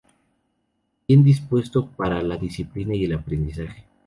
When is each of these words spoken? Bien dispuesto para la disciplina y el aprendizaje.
Bien 1.07 1.23
dispuesto 1.23 1.85
para 1.85 2.23
la 2.23 2.35
disciplina 2.35 2.95
y 2.95 3.03
el 3.05 3.13
aprendizaje. 3.13 3.85